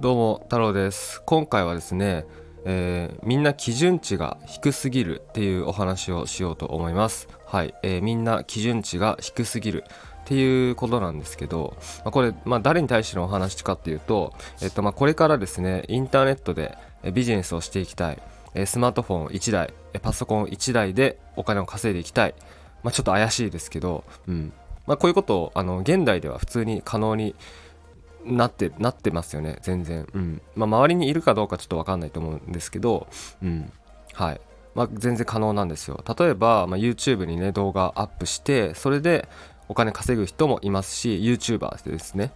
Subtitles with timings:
[0.00, 1.20] どうも太郎です。
[1.22, 2.24] 今回はですね、
[2.64, 7.26] えーみんな基準値が低すぎるっていうお話をしようと思います。
[7.44, 9.82] はい、えーみんな基準値が低すぎる
[10.22, 14.32] っていうことなんですけど、まあ、これ、まあ、誰に対してのお話かっていうと、
[14.62, 16.78] えっと、まあこれからですねインターネットで
[17.12, 18.22] ビジネスをしていきたい。
[18.66, 22.36] スマートフォン1台パソコン1台でお金を稼いでいきたい、
[22.84, 24.52] まあ、ちょっと怪しいですけど、うん。
[24.86, 27.34] まあ、こういうことをあの現代では普通に可能に
[28.24, 30.42] なってなってますよね全然、うん。
[30.54, 33.06] まあ、周りにいるかどうかちょっと分かんないと思うんですけど、
[33.42, 33.72] うん。
[34.14, 34.40] はい。
[34.74, 36.02] まあ、全然可能なんですよ。
[36.18, 39.28] 例えば、まあ、YouTube にね動画アップしてそれで
[39.68, 42.32] お金稼ぐ人もいますし YouTuber ですね。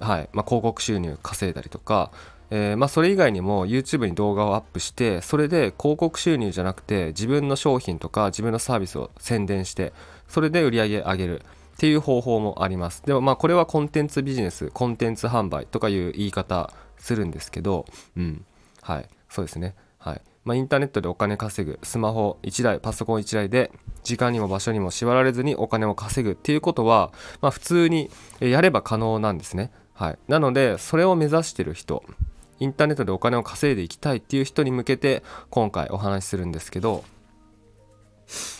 [0.00, 0.28] はい。
[0.32, 2.10] まあ、広告収入稼いだりとか、
[2.50, 9.92] えーまあ、それ以外にも YouTube に動画をアップしてそれで広告収入じゃなくて自分の商品とか自分のサービスを宣伝して
[10.28, 11.42] それで売り上げ上げる。
[11.74, 13.02] っていう方法もあります。
[13.04, 18.44] でもまあこれはコンテンツビジネスコンテンツ販売とかいう言い方するんですけどうん。
[18.80, 19.08] はい。
[19.28, 19.74] そうですね。
[19.98, 20.20] はい。
[20.44, 28.10] まあ、インターネットでお金稼ぐスマホ1台パソコン1台で時間にも場所にも縛られずにお金を稼ぐっていうことは、まあ、普通に
[28.40, 29.72] やれば可能なんですね。
[29.94, 32.04] はい、なのでそれを目指してる人
[32.60, 37.04] インターネットでお金を稼いでいきたいっていう人に向けて今回お話しするんですけど、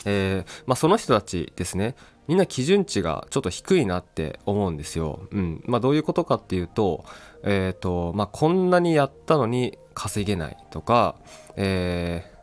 [0.05, 1.95] えーまあ、その人たちですね。
[2.29, 5.21] みんな基準値がちょっと低いなって思うんですよ。
[5.31, 5.63] うん。
[5.67, 7.05] まあ、どういうことかっていうと,、
[7.43, 11.17] えーとまあ、こんなにやったのに稼げないとか、
[11.57, 12.35] えー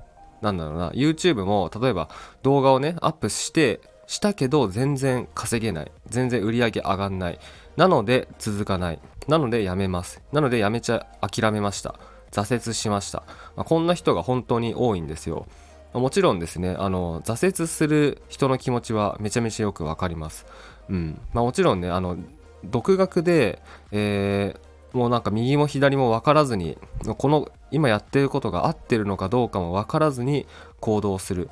[0.41, 0.89] なんだろうな。
[0.91, 2.09] YouTube も例えば
[2.41, 5.91] 動画をねアップしてしたけど全然稼げない。
[6.07, 7.39] 全然売り上げ上がんない。
[7.77, 8.99] なので続かない。
[9.27, 10.21] なのでやめます。
[10.31, 11.95] なのでやめちゃ諦めました。
[12.31, 13.23] 挫折しました、
[13.55, 15.45] まあこんな人が本当に多いんですよ。
[15.93, 20.45] もちろんですねあの挫折する人の気持ちはめちゃめちゃよくわかります。
[20.89, 21.19] うん。
[21.33, 22.17] まあもちろんねあの
[22.63, 23.61] 独学で、
[23.91, 26.77] えーもうなんか右も左も分からずに
[27.17, 30.47] この今やってることが合ってるのかどうかも分からずに
[30.79, 31.49] 行動する。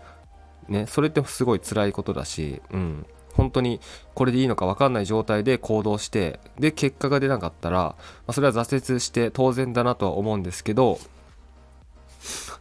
[0.68, 3.06] ねそれってすごい辛いことだしうん。
[3.34, 3.80] 本当に
[4.16, 7.96] これでいいのか分かんない状態で行動してで結果が出なかったら、ま
[8.28, 11.00] あ、それは挫折して当然だなとは思うんですけど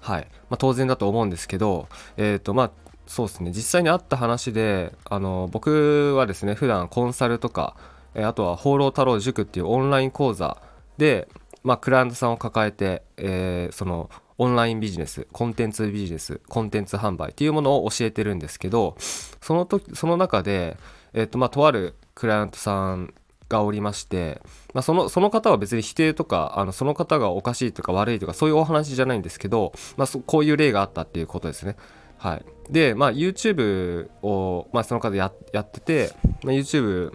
[0.00, 2.70] はい、まあ、当然だと思うんですけどえっ、とまあ
[3.06, 3.52] そうですね。
[3.52, 7.74] 実際にあった話であの僕はですね普段コンサルとか
[8.14, 10.60] えーあとは放浪太郎塾っていうオンライン講座
[10.98, 11.28] で、
[11.62, 14.10] まあ、クライアントさんを抱えて、えーその
[14.40, 20.76] オンラインビジネスコンテンツビジネスコンテンツ販売っていうものを教えてるんですけどその時その中で、
[21.12, 23.12] えーとまあ、とあるクライアントさん
[23.48, 24.40] がおりまして、
[24.74, 31.76] まあ、そのその方は別に否定とかあのその方がおかしいとか悪いとかそういうお話じゃないんですけど、まあ、こういう例があったっていうことですね。
[32.18, 37.12] はい、で、まあ、YouTube を、まあ、その方ややってて、まあ、YouTube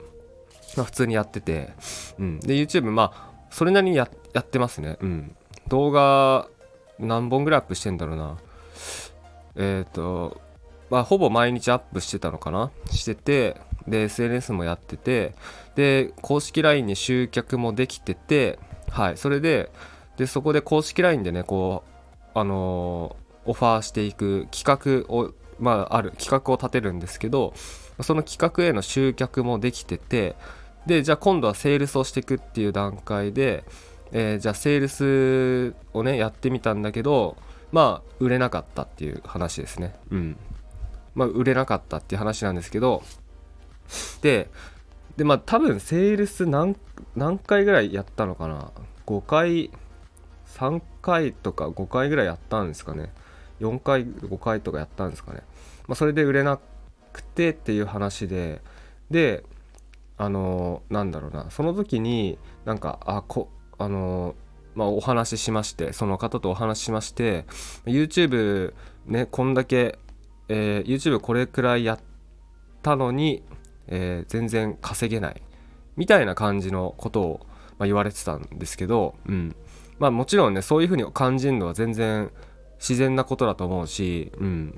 [0.76, 1.74] まあ、普通にやってて、
[2.18, 5.36] うん、で YouTube まあそれなりにややってますね、うん、
[5.68, 6.48] 動画
[7.00, 8.38] 何本ぐらいアップしてんだろうな。
[9.56, 10.42] えっ、と
[10.94, 12.70] まあほぼ毎日アップしてたのかな？
[12.92, 15.34] しててで SNS もやってて
[15.74, 18.60] で公式 LINE に集客もできてて
[18.92, 19.72] はいそれで
[20.18, 21.84] でそこで公式 LINE でねこ
[22.36, 27.54] うあのーオファーしていく企画をまあある企画を立てるんですけど
[28.02, 30.36] その企画への集客もできてて
[30.86, 33.64] でじゃあ今度はセールスをしていくっていう段階で、
[34.12, 37.36] えーじゃあセールスをねやってみたんだけど
[37.72, 39.96] まあ売れなかったっていう話ですね。
[40.12, 40.38] うん。
[41.16, 43.04] まあ売れなかったっていう話なんですけど
[44.22, 44.50] で
[45.18, 46.76] でまあ多分セールス何
[47.16, 48.72] 何回ぐらいやったのかな
[49.06, 49.72] ？5回
[50.48, 53.12] 3回とか5回ぐらいやったんですかね。
[53.60, 55.42] 4回5回とかやったんですかね、
[55.88, 56.60] まあ、それで売れな
[57.12, 58.62] くてっていう話で
[59.12, 59.44] で
[60.18, 61.50] あのなんだろうな。
[61.52, 64.36] その時になんかあこあの
[64.76, 67.46] まあお話ししましてその方とお話ししまして
[67.86, 68.74] YouTube
[69.06, 70.00] ねこんだけ、
[70.50, 72.00] えー YouTube これくらいやっ
[72.82, 73.44] たのに、
[73.88, 75.42] えー全然稼げない
[75.96, 77.46] みたいな感じのことを、
[77.78, 79.56] まあ、言われてたんですけど、うん、
[80.00, 82.32] まあもちろんねそういうふうに感じるのは全然
[82.80, 84.78] 自然なことだと思うし、うん、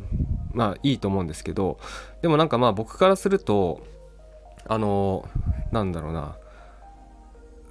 [0.53, 1.79] まあいいと思うんですけど
[2.21, 3.85] でもなんかまあ僕からすると
[4.67, 5.27] あの
[5.71, 6.35] なんだろうな、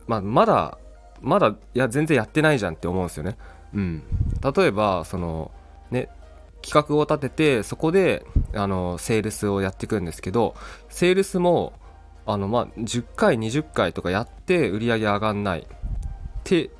[0.06, 0.78] まあ、まだ
[1.20, 3.36] まだいや全然やってないじゃんって思うんですよね。
[3.72, 4.02] うん、
[4.56, 5.50] 例えばその
[5.90, 6.08] ね
[6.64, 8.24] 企画を立ててそこで
[8.54, 10.54] あのセールスをやっていくんですけど
[10.88, 11.74] セールスも
[12.26, 15.66] あのまあ10回20回とかやって売り上げ上がんない。
[16.44, 16.70] って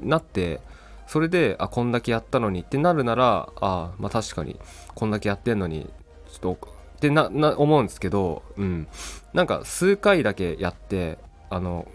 [0.00, 0.60] なって
[1.06, 4.58] それであこんだけやったのにってなるならあまあ確かに
[4.94, 5.90] こんだけやってんのに
[6.32, 8.86] ちょっとってなな思うんですけど、うん、
[9.32, 11.18] なんか数回だけやって
[11.50, 11.88] あの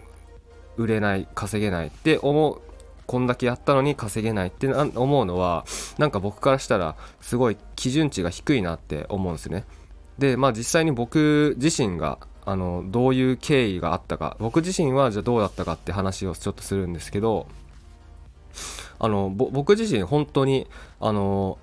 [0.76, 2.60] 売れない稼げないって思
[3.06, 5.64] こんだけやったのに稼げないって思うのは
[5.98, 9.64] なんか僕からしたらすごい基準値が低いなって思うんですね。
[10.18, 14.36] でまあ実際に僕自身があのどういう経緯があったか。
[14.40, 17.46] 僕自身はじゃあどうだったかって話をちょっとするんですけど
[18.98, 20.66] あの僕自身本当に
[21.00, 21.58] あの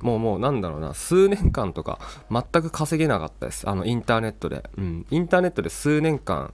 [0.00, 1.98] もうもうなんだろうな数年間とか
[2.30, 3.68] 全く稼げなかったです。
[3.68, 6.52] あのインターネットで、うん、インターネットで数年間、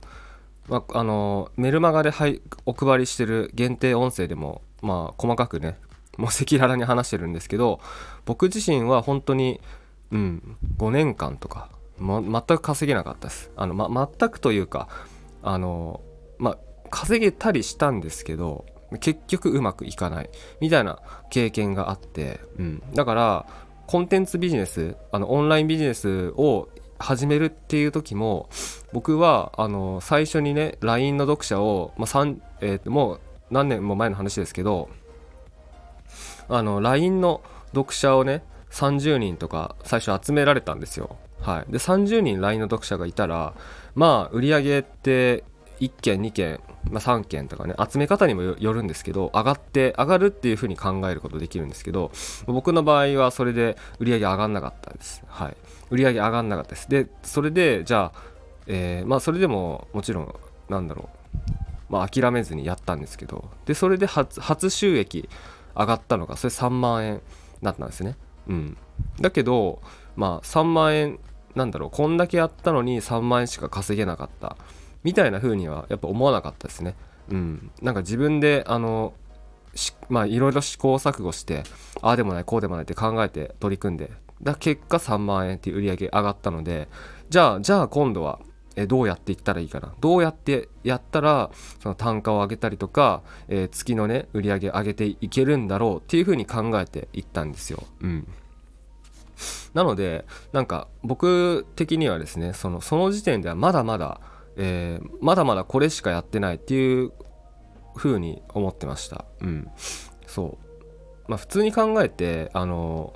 [0.68, 5.78] まあのメルマガで、はい、お配りしてる限定音声でもまあ細かくね
[6.16, 7.80] もう赤裸々に話してるんですけど
[8.24, 9.60] 僕自身は本当に
[10.10, 13.50] うん5年間とか、ま、全く稼げなかったです。
[13.56, 14.88] あの、ま、全くというか
[15.42, 16.00] あの
[16.38, 16.56] ま
[16.90, 18.66] 稼げたりしたんですけど
[19.00, 20.30] 結局うまくいかない
[20.60, 20.98] みたいな
[21.30, 23.46] 経験があって、うん、だから
[23.86, 26.68] コンテンツビジネスあのオンラインビジネスを
[27.00, 28.48] 始めるっていう時も
[28.92, 32.26] 僕はあの最初にね LINE の読者を、まあ
[32.60, 33.20] えー、もう
[33.50, 34.90] 何年も前の話ですけど
[36.48, 37.42] あの LINE の
[37.74, 41.16] 読者をね30人とか最初集められたんですよ。
[41.40, 43.54] はい、で30人 LINE の読者がいたら
[43.94, 45.44] まあ売り上げって
[45.80, 46.60] 1件2件、
[46.90, 52.12] まあ、3件とかね集め方にもよるんですけど上がって上がるっていう風に考えることできるんですけど
[52.46, 55.22] 僕の場合はそれで売り上げ上がんなかったです。
[55.26, 55.56] はい。
[55.90, 56.88] 売り上げ上がんなかったです。
[56.88, 58.18] でそれでじゃあ、
[58.66, 60.34] えー、まあそれでももちろん
[60.68, 61.38] なんだろう
[61.88, 65.28] まあ諦めずにやったんですけどでそれで初収益
[65.76, 67.20] 上がったのがそれ3万円
[67.62, 68.16] だったんですね。
[68.48, 68.76] うん。
[69.20, 69.80] だけど
[70.16, 71.18] まあ3万円
[71.54, 74.56] なんだろうこんだけやったのに3万円しか稼げなかった。
[75.02, 76.94] みたいな風にはやっぱ思わなかったですね。
[77.30, 79.14] うん、なんか自分であの
[80.08, 81.62] まあいろいろ試行錯誤して
[82.02, 84.10] ああでもないこうでもないって考えて取り組んで
[84.42, 86.88] だ結果3万円っていう売り上げ上がったので
[87.28, 88.40] じゃあじゃあ今度は
[88.76, 89.92] えどうやっていったらいいかな。
[90.00, 91.50] どうやってやったら
[91.82, 97.82] その単価を上げたりとか、えー、月のね売り上げ上げていけるんだろうっていうふうに考えていったんですよ。
[98.00, 98.28] うん。
[99.74, 104.20] なのでなんか僕的にはですねそのその時点ではまだまだ
[104.56, 107.12] えー、まだまだこれしかやってないっていう
[107.96, 109.24] 風に思ってました。
[109.40, 109.70] うん。
[110.26, 110.58] そ
[111.28, 111.30] う。
[111.30, 113.14] まあ普通に考えてあの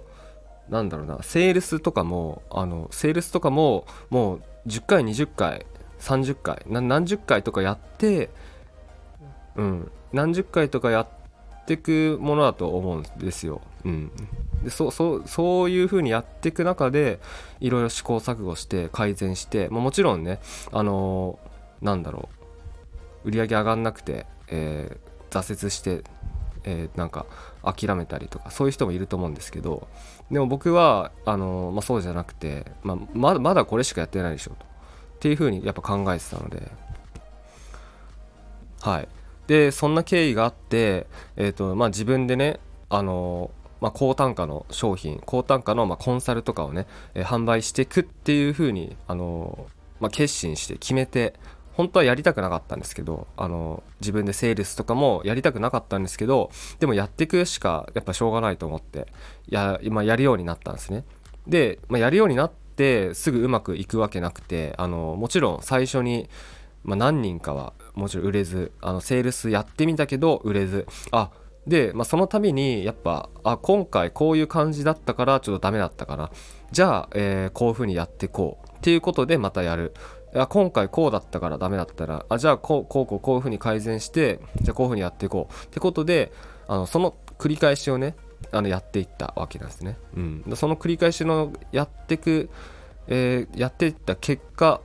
[0.69, 5.67] なんだろうなセールスとかもあのセールスとかももう10回20回
[6.01, 8.31] 30回何十回とかやって
[9.57, 11.09] うん何十回とかやっ
[11.67, 13.61] てくものだと思うんですよ。
[13.85, 14.11] うん。
[14.63, 17.21] でそそそういう風にやっていく中で
[17.61, 20.41] いろいろ試行錯誤して改善して、まあ、もちろんね
[20.73, 22.29] あのー、なんだろ
[23.25, 26.05] う売り上げ上がんなくて、えー、挫折して、
[26.65, 27.27] えー、なんか
[27.73, 29.89] 諦めたりとかそういう人もいると思うんですけど
[30.31, 34.65] でも僕はあの、まあ、そうじゃなくて、まあ、まだまだこれしかやってないでしょと。
[34.65, 36.71] っていう風にやっぱ考えてたので。
[38.81, 39.09] はい。
[39.47, 41.07] でそんな経緯があって、
[41.37, 43.51] えーとまあ、自分でねあの
[43.81, 49.67] まあ、高単価の商品高単価のまコンサルとかをね、えー、販売していくっていう風にあの、
[50.01, 51.35] まあ、決心して決めて
[51.75, 59.07] 本当はやりたくなかったんですけどあの、自分でセールスとかもやりたくなかったんですけどでもやっていくしかやっぱしょうがないと思って
[59.49, 61.05] や,、まあ、やるようになったんですね。
[61.47, 66.29] で、まあ、やるようになってすぐうまくいくわけなくてあのもちろん最初に、
[66.83, 71.31] まあ、何人かはもちろん売れずあのセールスやってみたけど売れずあ
[71.67, 76.31] で、まあ、その度にやっぱあ今回こういう感じだったからちょっとダメだったかな。
[76.73, 78.69] じゃあ、えー、こういう風にやっていこう。
[78.77, 79.95] っていうことでまたやる。
[80.49, 85.65] 今回こうだったからダメだったらあじゃあこうこうこうこういう風に改善してじゃあこういう風にやっていこう。
[85.67, 86.33] ってことで
[86.67, 88.17] あのその繰り返しをね
[88.51, 92.51] あのやっていったわけなんですね、うん、その繰り返しのやっていく、
[93.07, 94.81] えー、やっていった結果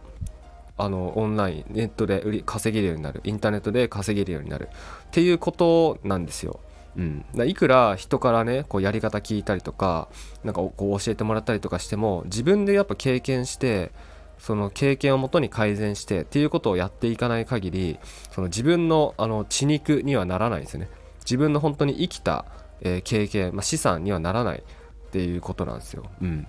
[0.77, 3.22] あのオンラインネットで売り稼げるようになる。
[3.25, 4.70] インターネットで稼げるようになる。
[4.72, 6.62] っていうことなんですよ。
[6.98, 10.10] うん、いくら人からねこうやり方聞いたりとか
[10.44, 13.91] なんかこう教えてもらったりとかしても自分でやっぱ経験して
[14.39, 18.00] その経験をもとに改善してっていうことをやっていかない限り
[18.31, 20.89] その自分のあの血肉にはならないですよね。
[21.22, 22.46] 自分の本当に生きた、
[22.81, 24.63] え、経験、まあ、資産にはならない
[25.10, 26.05] っていうことなんですよ。
[26.22, 26.48] うん。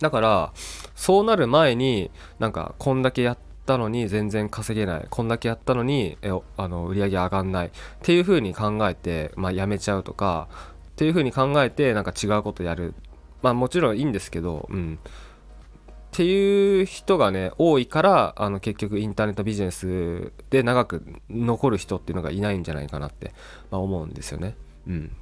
[0.00, 0.52] だから
[0.94, 5.06] そうなる前になんかこんだけやったのに全然稼げない。
[5.10, 7.66] こんだけやったのにえあの売り上げ上がんない。
[7.68, 7.70] っ
[8.02, 10.48] ていう風に考えて、まあ、やめちゃうとか
[10.90, 12.94] っていう風に考えてなんか違うことやる。
[13.42, 14.98] まあもちろんいいんですけどうん。
[16.18, 23.32] っていう人がね多いからあの結局インターネットビジネスで長く残る人っていうのがいないんじゃないかなって、
[23.70, 24.56] ま、思うんですよね。
[24.88, 25.12] うん、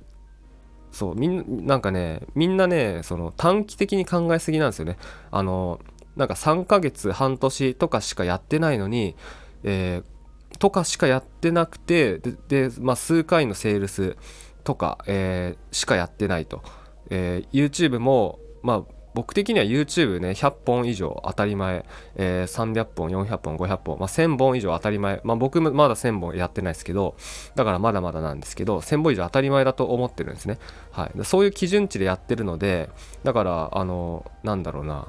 [0.93, 4.97] そうみんなんかねみんなねその短期的に考えすぎなんですよね。
[5.31, 5.81] あの
[6.17, 9.17] なんか3ヶ月半年とかしかやってないのに、
[9.65, 14.17] えー、とかしかやってなくてでまあ、数回のセールス
[14.65, 16.63] とか、えー、しかやってないと、
[17.11, 27.17] えー、YouTube も、まあ、僕的には YouTube ね100本以上当たり前、えー、300本400本500本、まあ、1000本以上当たり前、まあ、僕もまだ1000本やってないですけど
[27.55, 30.59] だからまだまだなんですけど1000本以上当たり前だと思ってるんですね、
[30.93, 32.91] はい、そういう基準値でやってるので
[33.25, 35.09] だからあのなんだろうな、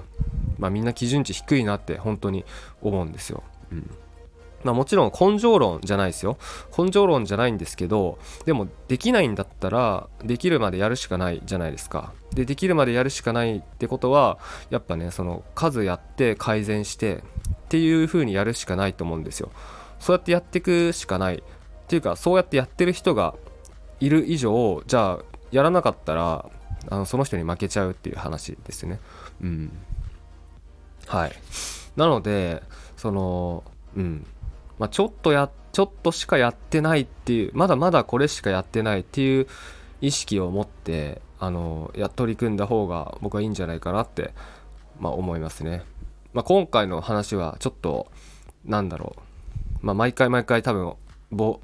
[0.57, 2.45] まあ、みんな基準値低いなって本当に
[2.81, 3.91] 思うんですよ、うん。
[4.63, 6.37] まあ、もちろん根性論じゃないですよ。
[6.77, 12.11] 根性論じゃないんですけどでもできないんだったらできるまでやるしかないじゃないですか。
[12.33, 17.21] でできるまでやるしかないってことはやっぱねその数やって改善してっ
[17.69, 19.51] ていう風にやるしかないと思うんですよ。
[19.99, 21.35] そうやってやっていくしかない。
[21.35, 21.41] っ
[21.87, 23.35] ていうかそうやってやってる人が
[23.99, 26.49] いる以上じゃあやらなかったら
[26.89, 28.99] あのその人に負けちゃうっていう話ですね。
[29.41, 29.71] うん。
[31.05, 31.31] はい。
[31.95, 32.63] なので
[32.97, 33.63] その
[33.95, 34.25] うん。
[34.79, 39.47] まあ、ちょっとやちょっとしかやってないっていうまだまだこれしかやってないっていう
[40.01, 44.33] 意識を持ってあのや取り組んだ方が僕はいいんじゃないかなって、
[44.99, 45.83] まあ、思いますね、
[46.33, 48.11] まあ、今回の話はちょっと
[48.65, 49.15] なんだろ
[49.83, 50.95] う、まあ、毎回毎回多分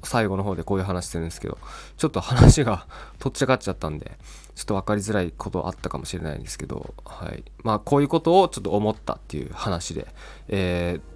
[0.02, 1.58] 最後の方でこういう話してるんですけど
[1.96, 2.86] ちょっと話が
[3.18, 4.18] とっちゃかっちゃったんで
[4.54, 7.42] ちょっと分かりづらいことあったかもしれないんですけど、はい。
[7.64, 10.06] まあ、こういうことをちょっと思ったっていう話で、
[10.46, 11.13] えー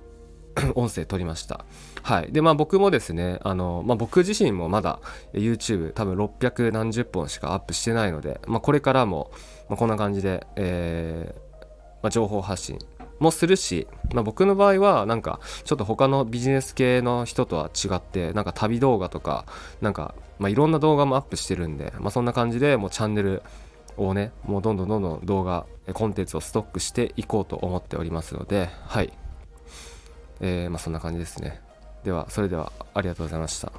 [0.74, 1.64] 音声撮りました。
[2.02, 2.32] はい。
[2.32, 5.00] で、まあ僕もですね、あの、まあ僕自身もまだ
[5.32, 9.30] YouTube 多分600何十本しかアップしてないので、まあこれからも、
[9.68, 11.64] まあ、こんな感じで、えー、
[12.02, 12.78] まあ、情報発信
[13.18, 19.44] もするし、まあ、僕の場合はなんかちょっと他のビジネス系の人とは違ってなんか旅動画とか
[19.80, 23.42] なんか、まあ、いろんな動画もアップしてるんで、まあ、そんな感じでもうチャンネル
[23.96, 29.12] をねもうどんどんどんどん動画コンテンツをストックしていこうと思っておりますのではい
[30.40, 31.60] えー、まあ、そんな感じですね。
[32.04, 33.72] では、それではありがとうございました。